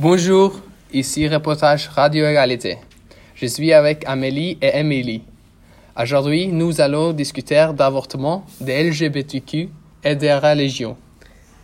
[0.00, 0.58] Bonjour,
[0.94, 2.78] ici reportage Radio Égalité.
[3.34, 5.22] Je suis avec Amélie et Émilie.
[5.94, 9.68] Aujourd'hui, nous allons discuter d'avortement, des LGBTQ
[10.02, 10.96] et des religions.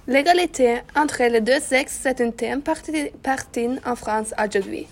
[0.07, 3.08] L'égalité entre les deux sexes, c'est un thème parti
[3.87, 4.87] en France aujourd'hui.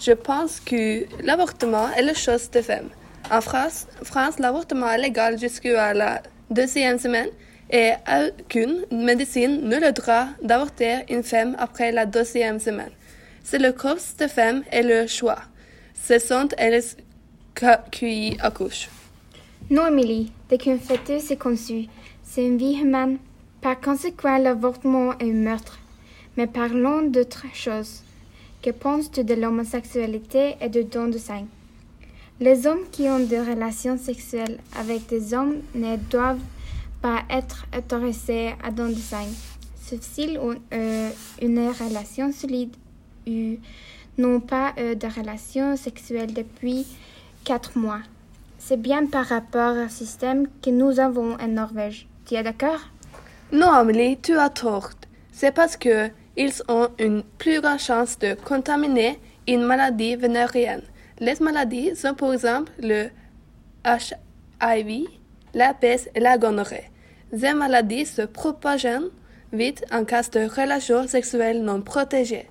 [0.00, 2.88] Je pense que l'avortement est la chose de femme.
[3.30, 7.28] En France l'avortement est légal jusqu'à la deuxième semaine
[7.70, 12.92] et aucune médecine ne le droit d'avorter une femme après la deuxième semaine.
[13.42, 15.38] C'est le corps de femme et le choix.
[15.94, 16.82] Ce sont elles
[17.90, 18.88] qui accouchent.
[19.70, 21.86] Non, Émilie, dès qu'un fœtus est conçu,
[22.22, 23.18] c'est une vie humaine.
[23.60, 25.78] Par conséquent, l'avortement est un meurtre.
[26.36, 28.02] Mais parlons d'autre chose.
[28.62, 31.46] Que penses-tu de l'homosexualité et du don de sang?
[32.38, 36.42] Les hommes qui ont des relations sexuelles avec des hommes ne doivent
[37.00, 39.26] pas être autorisés à don de sang,
[39.80, 41.10] sauf s'ils ont euh,
[41.42, 42.74] une relation solide
[43.26, 43.56] ou
[44.18, 46.86] n'ont pas eu de relations sexuelles depuis
[47.44, 48.00] quatre mois.
[48.58, 52.08] C'est bien par rapport au système que nous avons en Norvège.
[52.24, 52.80] Tu es d'accord?
[53.52, 54.90] Non, Amélie, tu as tort.
[55.30, 60.82] C'est parce que ils ont une plus grande chance de contaminer une maladie vénérienne.
[61.20, 63.08] Les maladies sont par exemple le
[63.84, 65.06] HIV,
[65.54, 66.90] la peste et la gonorrhée.
[67.38, 69.10] Ces maladies se propagent
[69.52, 72.48] vite en cas de relations sexuelles non protégées.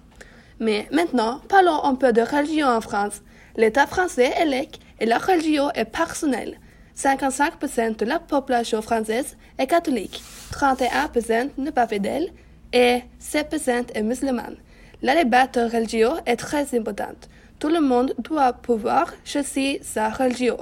[0.60, 3.22] Mais maintenant, parlons un peu de religion en France.
[3.58, 6.60] L'État français est laïque et la religion est personnelle.
[6.96, 12.30] 55% de la population française est catholique, 31% n'est pas fidèle
[12.72, 14.56] et 7% est musulmane.
[15.02, 17.28] La liberté religieuse est très importante.
[17.60, 20.58] Tout le monde doit pouvoir choisir sa religion.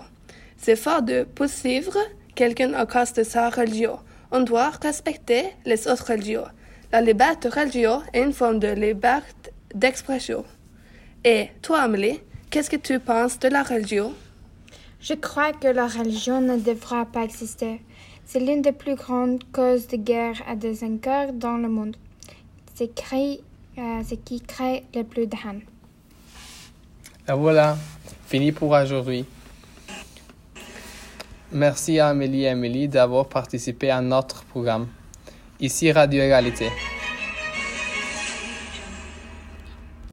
[0.57, 1.97] C'est fort de poursuivre
[2.35, 3.99] quelqu'un à cause de sa religion.
[4.35, 6.45] On doit respecter les autres religions.
[6.91, 10.43] La liberté religieuse est une forme de liberté d'expression.
[11.23, 14.11] Et toi, Amélie, qu'est-ce que tu penses de la religion?
[14.99, 17.79] Je crois que la religion ne devra pas exister.
[18.25, 21.95] C'est l'une des plus grandes causes de guerre à des encore dans le monde.
[22.73, 25.61] C'est euh, ce qui crée le plus de haine.
[27.29, 27.77] Et voilà,
[28.25, 29.25] fini pour aujourd'hui.
[31.53, 34.87] Merci à Amélie et Amélie d'avoir participé à notre programme.
[35.59, 36.69] Ici Radio Égalité.